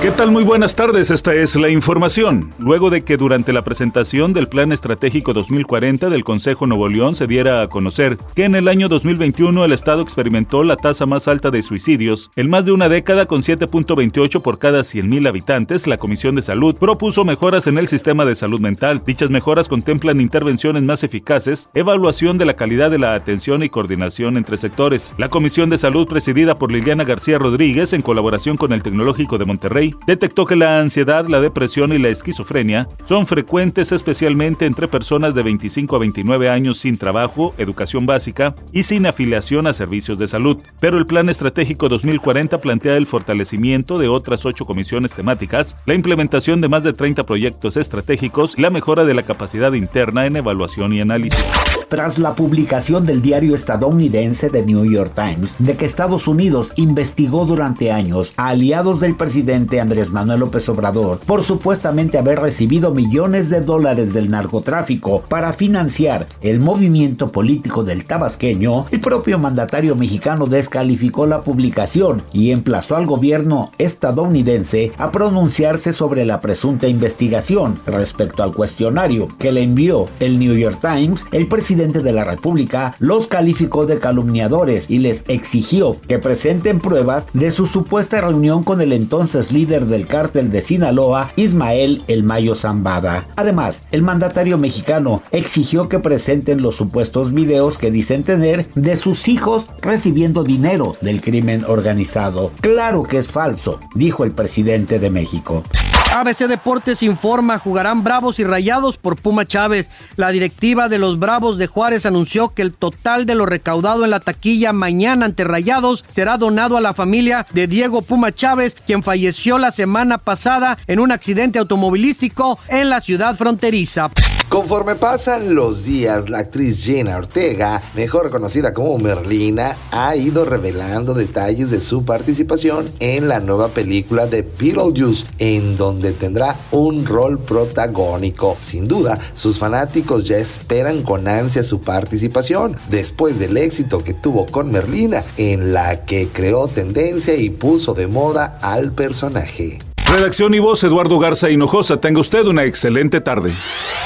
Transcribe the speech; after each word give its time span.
¿Qué 0.00 0.12
tal? 0.12 0.30
Muy 0.30 0.44
buenas 0.44 0.76
tardes, 0.76 1.10
esta 1.10 1.34
es 1.34 1.56
la 1.56 1.70
información. 1.70 2.54
Luego 2.60 2.88
de 2.88 3.02
que 3.02 3.16
durante 3.16 3.52
la 3.52 3.62
presentación 3.62 4.32
del 4.32 4.46
Plan 4.46 4.70
Estratégico 4.70 5.32
2040 5.32 6.08
del 6.08 6.22
Consejo 6.22 6.68
Nuevo 6.68 6.88
León 6.88 7.16
se 7.16 7.26
diera 7.26 7.62
a 7.62 7.68
conocer 7.68 8.16
que 8.36 8.44
en 8.44 8.54
el 8.54 8.68
año 8.68 8.88
2021 8.88 9.64
el 9.64 9.72
Estado 9.72 10.02
experimentó 10.02 10.62
la 10.62 10.76
tasa 10.76 11.04
más 11.04 11.26
alta 11.26 11.50
de 11.50 11.62
suicidios 11.62 12.30
en 12.36 12.48
más 12.48 12.64
de 12.64 12.70
una 12.70 12.88
década 12.88 13.26
con 13.26 13.42
7.28 13.42 14.40
por 14.40 14.60
cada 14.60 14.82
100.000 14.82 15.28
habitantes, 15.28 15.88
la 15.88 15.96
Comisión 15.96 16.36
de 16.36 16.42
Salud 16.42 16.76
propuso 16.78 17.24
mejoras 17.24 17.66
en 17.66 17.76
el 17.76 17.88
sistema 17.88 18.24
de 18.24 18.36
salud 18.36 18.60
mental. 18.60 19.02
Dichas 19.04 19.30
mejoras 19.30 19.68
contemplan 19.68 20.20
intervenciones 20.20 20.84
más 20.84 21.02
eficaces, 21.02 21.70
evaluación 21.74 22.38
de 22.38 22.44
la 22.44 22.54
calidad 22.54 22.92
de 22.92 22.98
la 22.98 23.14
atención 23.14 23.64
y 23.64 23.68
coordinación 23.68 24.36
entre 24.36 24.58
sectores. 24.58 25.16
La 25.18 25.28
Comisión 25.28 25.70
de 25.70 25.78
Salud 25.78 26.06
presidida 26.06 26.54
por 26.54 26.70
Liliana 26.70 27.02
García 27.02 27.40
Rodríguez 27.40 27.92
en 27.94 28.02
colaboración 28.02 28.56
con 28.56 28.72
el 28.72 28.84
Tecnológico 28.84 29.38
de 29.38 29.44
Monterrey 29.44 29.87
detectó 30.06 30.46
que 30.46 30.56
la 30.56 30.80
ansiedad, 30.80 31.26
la 31.26 31.40
depresión 31.40 31.92
y 31.92 31.98
la 31.98 32.08
esquizofrenia 32.08 32.88
son 33.06 33.26
frecuentes 33.26 33.92
especialmente 33.92 34.66
entre 34.66 34.88
personas 34.88 35.34
de 35.34 35.42
25 35.42 35.96
a 35.96 35.98
29 35.98 36.48
años 36.48 36.78
sin 36.78 36.98
trabajo, 36.98 37.54
educación 37.58 38.06
básica 38.06 38.54
y 38.72 38.82
sin 38.82 39.06
afiliación 39.06 39.66
a 39.66 39.72
servicios 39.72 40.18
de 40.18 40.26
salud. 40.26 40.58
Pero 40.80 40.98
el 40.98 41.06
Plan 41.06 41.28
Estratégico 41.28 41.88
2040 41.88 42.58
plantea 42.58 42.96
el 42.96 43.06
fortalecimiento 43.06 43.98
de 43.98 44.08
otras 44.08 44.44
ocho 44.46 44.64
comisiones 44.64 45.14
temáticas, 45.14 45.76
la 45.86 45.94
implementación 45.94 46.60
de 46.60 46.68
más 46.68 46.84
de 46.84 46.92
30 46.92 47.24
proyectos 47.24 47.76
estratégicos 47.76 48.54
y 48.56 48.62
la 48.62 48.70
mejora 48.70 49.04
de 49.04 49.14
la 49.14 49.22
capacidad 49.22 49.72
interna 49.72 50.26
en 50.26 50.36
evaluación 50.36 50.92
y 50.92 51.00
análisis. 51.00 51.52
Tras 51.88 52.18
la 52.18 52.34
publicación 52.34 53.06
del 53.06 53.22
diario 53.22 53.54
estadounidense 53.54 54.50
The 54.50 54.64
New 54.64 54.84
York 54.84 55.12
Times 55.14 55.54
de 55.58 55.76
que 55.76 55.86
Estados 55.86 56.28
Unidos 56.28 56.72
investigó 56.76 57.46
durante 57.46 57.90
años 57.90 58.32
a 58.36 58.48
aliados 58.48 59.00
del 59.00 59.16
presidente 59.16 59.77
Andrés 59.80 60.10
Manuel 60.10 60.40
López 60.40 60.68
Obrador 60.68 61.18
por 61.18 61.44
supuestamente 61.44 62.18
haber 62.18 62.40
recibido 62.40 62.94
millones 62.94 63.50
de 63.50 63.60
dólares 63.60 64.14
del 64.14 64.30
narcotráfico 64.30 65.22
para 65.28 65.52
financiar 65.52 66.26
el 66.42 66.60
movimiento 66.60 67.28
político 67.28 67.84
del 67.84 68.04
tabasqueño, 68.04 68.86
el 68.90 69.00
propio 69.00 69.38
mandatario 69.38 69.94
mexicano 69.96 70.46
descalificó 70.46 71.26
la 71.26 71.40
publicación 71.40 72.22
y 72.32 72.50
emplazó 72.50 72.96
al 72.96 73.06
gobierno 73.06 73.70
estadounidense 73.78 74.92
a 74.98 75.10
pronunciarse 75.10 75.92
sobre 75.92 76.24
la 76.24 76.40
presunta 76.40 76.88
investigación. 76.88 77.78
Respecto 77.86 78.42
al 78.42 78.52
cuestionario 78.52 79.28
que 79.38 79.52
le 79.52 79.62
envió 79.62 80.06
el 80.20 80.38
New 80.38 80.54
York 80.54 80.78
Times, 80.80 81.26
el 81.32 81.48
presidente 81.48 82.00
de 82.00 82.12
la 82.12 82.24
República 82.24 82.94
los 82.98 83.26
calificó 83.26 83.86
de 83.86 83.98
calumniadores 83.98 84.90
y 84.90 84.98
les 84.98 85.24
exigió 85.28 85.96
que 86.06 86.18
presenten 86.18 86.80
pruebas 86.80 87.28
de 87.32 87.50
su 87.50 87.66
supuesta 87.66 88.20
reunión 88.20 88.64
con 88.64 88.80
el 88.80 88.92
entonces 88.92 89.52
líder 89.52 89.67
del 89.68 90.06
cártel 90.06 90.50
de 90.50 90.62
Sinaloa, 90.62 91.30
Ismael 91.36 92.02
El 92.08 92.24
Mayo 92.24 92.54
Zambada. 92.54 93.26
Además, 93.36 93.82
el 93.92 94.02
mandatario 94.02 94.56
mexicano 94.56 95.22
exigió 95.30 95.88
que 95.88 95.98
presenten 95.98 96.62
los 96.62 96.76
supuestos 96.76 97.34
videos 97.34 97.76
que 97.76 97.90
dicen 97.90 98.22
tener 98.22 98.66
de 98.74 98.96
sus 98.96 99.28
hijos 99.28 99.66
recibiendo 99.82 100.42
dinero 100.42 100.96
del 101.02 101.20
crimen 101.20 101.64
organizado. 101.68 102.50
Claro 102.60 103.02
que 103.02 103.18
es 103.18 103.28
falso, 103.28 103.78
dijo 103.94 104.24
el 104.24 104.32
presidente 104.32 104.98
de 104.98 105.10
México. 105.10 105.62
ABC 106.10 106.48
Deportes 106.48 107.02
informa, 107.02 107.58
jugarán 107.58 108.02
Bravos 108.02 108.38
y 108.38 108.44
Rayados 108.44 108.96
por 108.96 109.16
Puma 109.16 109.44
Chávez. 109.44 109.90
La 110.16 110.30
directiva 110.30 110.88
de 110.88 110.98
los 110.98 111.18
Bravos 111.18 111.58
de 111.58 111.66
Juárez 111.66 112.06
anunció 112.06 112.54
que 112.54 112.62
el 112.62 112.72
total 112.72 113.26
de 113.26 113.34
lo 113.34 113.44
recaudado 113.44 114.04
en 114.04 114.10
la 114.10 114.20
taquilla 114.20 114.72
mañana 114.72 115.26
ante 115.26 115.44
Rayados 115.44 116.04
será 116.08 116.38
donado 116.38 116.76
a 116.76 116.80
la 116.80 116.94
familia 116.94 117.46
de 117.52 117.66
Diego 117.66 118.02
Puma 118.02 118.32
Chávez, 118.32 118.74
quien 118.74 119.02
falleció 119.02 119.58
la 119.58 119.70
semana 119.70 120.16
pasada 120.18 120.78
en 120.86 120.98
un 120.98 121.12
accidente 121.12 121.58
automovilístico 121.58 122.58
en 122.68 122.88
la 122.88 123.00
ciudad 123.00 123.36
fronteriza. 123.36 124.10
Conforme 124.48 124.94
pasan 124.94 125.54
los 125.54 125.84
días, 125.84 126.30
la 126.30 126.38
actriz 126.38 126.82
Jenna 126.82 127.18
Ortega, 127.18 127.82
mejor 127.94 128.30
conocida 128.30 128.72
como 128.72 128.96
Merlina, 128.96 129.76
ha 129.92 130.16
ido 130.16 130.46
revelando 130.46 131.12
detalles 131.12 131.70
de 131.70 131.82
su 131.82 132.06
participación 132.06 132.86
en 132.98 133.28
la 133.28 133.40
nueva 133.40 133.68
película 133.68 134.26
de 134.26 134.40
Beetlejuice, 134.40 135.26
en 135.38 135.76
donde 135.76 136.12
tendrá 136.12 136.56
un 136.70 137.04
rol 137.04 137.38
protagónico. 137.38 138.56
Sin 138.58 138.88
duda, 138.88 139.18
sus 139.34 139.58
fanáticos 139.58 140.24
ya 140.24 140.38
esperan 140.38 141.02
con 141.02 141.28
ansia 141.28 141.62
su 141.62 141.82
participación, 141.82 142.74
después 142.88 143.38
del 143.38 143.58
éxito 143.58 144.02
que 144.02 144.14
tuvo 144.14 144.46
con 144.46 144.72
Merlina, 144.72 145.24
en 145.36 145.74
la 145.74 146.06
que 146.06 146.28
creó 146.32 146.68
tendencia 146.68 147.36
y 147.36 147.50
puso 147.50 147.92
de 147.92 148.06
moda 148.06 148.58
al 148.62 148.92
personaje. 148.92 149.78
Redacción 150.10 150.54
y 150.54 150.58
voz 150.58 150.82
Eduardo 150.84 151.18
Garza 151.18 151.50
Hinojosa. 151.50 151.98
Tenga 151.98 152.20
usted 152.20 152.46
una 152.46 152.64
excelente 152.64 153.20
tarde. 153.20 153.52